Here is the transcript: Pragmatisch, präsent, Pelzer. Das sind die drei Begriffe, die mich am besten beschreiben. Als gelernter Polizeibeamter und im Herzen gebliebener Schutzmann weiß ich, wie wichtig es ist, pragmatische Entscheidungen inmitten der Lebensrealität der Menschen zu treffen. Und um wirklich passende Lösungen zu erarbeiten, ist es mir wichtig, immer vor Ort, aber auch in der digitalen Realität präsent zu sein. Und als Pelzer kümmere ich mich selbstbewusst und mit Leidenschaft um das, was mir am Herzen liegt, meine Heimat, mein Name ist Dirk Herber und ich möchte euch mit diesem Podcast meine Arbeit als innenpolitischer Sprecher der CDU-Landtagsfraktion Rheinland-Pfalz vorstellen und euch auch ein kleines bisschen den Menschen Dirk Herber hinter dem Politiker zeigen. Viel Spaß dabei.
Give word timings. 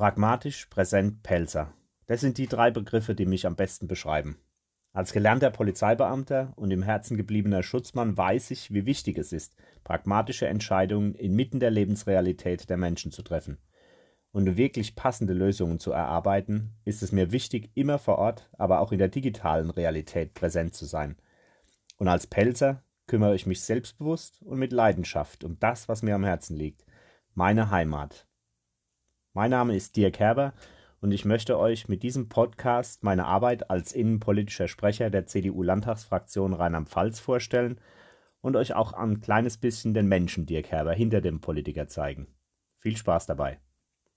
Pragmatisch, 0.00 0.64
präsent, 0.70 1.22
Pelzer. 1.22 1.74
Das 2.06 2.22
sind 2.22 2.38
die 2.38 2.46
drei 2.46 2.70
Begriffe, 2.70 3.14
die 3.14 3.26
mich 3.26 3.46
am 3.46 3.54
besten 3.54 3.86
beschreiben. 3.86 4.38
Als 4.94 5.12
gelernter 5.12 5.50
Polizeibeamter 5.50 6.54
und 6.56 6.70
im 6.70 6.82
Herzen 6.82 7.18
gebliebener 7.18 7.62
Schutzmann 7.62 8.16
weiß 8.16 8.50
ich, 8.52 8.72
wie 8.72 8.86
wichtig 8.86 9.18
es 9.18 9.30
ist, 9.30 9.56
pragmatische 9.84 10.46
Entscheidungen 10.46 11.14
inmitten 11.16 11.60
der 11.60 11.70
Lebensrealität 11.70 12.70
der 12.70 12.78
Menschen 12.78 13.12
zu 13.12 13.20
treffen. 13.20 13.58
Und 14.32 14.48
um 14.48 14.56
wirklich 14.56 14.96
passende 14.96 15.34
Lösungen 15.34 15.78
zu 15.78 15.92
erarbeiten, 15.92 16.70
ist 16.86 17.02
es 17.02 17.12
mir 17.12 17.30
wichtig, 17.30 17.70
immer 17.74 17.98
vor 17.98 18.16
Ort, 18.16 18.48
aber 18.56 18.80
auch 18.80 18.92
in 18.92 18.98
der 18.98 19.08
digitalen 19.08 19.68
Realität 19.68 20.32
präsent 20.32 20.74
zu 20.74 20.86
sein. 20.86 21.16
Und 21.98 22.08
als 22.08 22.26
Pelzer 22.26 22.82
kümmere 23.06 23.34
ich 23.34 23.44
mich 23.44 23.60
selbstbewusst 23.60 24.40
und 24.40 24.58
mit 24.58 24.72
Leidenschaft 24.72 25.44
um 25.44 25.58
das, 25.58 25.90
was 25.90 26.00
mir 26.00 26.14
am 26.14 26.24
Herzen 26.24 26.56
liegt, 26.56 26.86
meine 27.34 27.70
Heimat, 27.70 28.26
mein 29.32 29.50
Name 29.50 29.76
ist 29.76 29.96
Dirk 29.96 30.18
Herber 30.18 30.54
und 31.00 31.12
ich 31.12 31.24
möchte 31.24 31.58
euch 31.58 31.88
mit 31.88 32.02
diesem 32.02 32.28
Podcast 32.28 33.02
meine 33.04 33.26
Arbeit 33.26 33.70
als 33.70 33.92
innenpolitischer 33.92 34.68
Sprecher 34.68 35.08
der 35.08 35.26
CDU-Landtagsfraktion 35.26 36.52
Rheinland-Pfalz 36.52 37.20
vorstellen 37.20 37.80
und 38.40 38.56
euch 38.56 38.74
auch 38.74 38.92
ein 38.92 39.20
kleines 39.20 39.56
bisschen 39.56 39.94
den 39.94 40.08
Menschen 40.08 40.46
Dirk 40.46 40.70
Herber 40.70 40.92
hinter 40.92 41.20
dem 41.20 41.40
Politiker 41.40 41.86
zeigen. 41.86 42.26
Viel 42.78 42.96
Spaß 42.96 43.26
dabei. 43.26 43.60